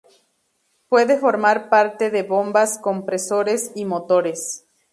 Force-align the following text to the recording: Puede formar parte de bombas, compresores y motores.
Puede 0.89 1.19
formar 1.19 1.69
parte 1.69 2.09
de 2.09 2.23
bombas, 2.23 2.79
compresores 2.79 3.71
y 3.75 3.85
motores. 3.85 4.65